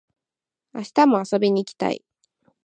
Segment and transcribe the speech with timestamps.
[0.73, 2.03] 明日も遊びに行きたい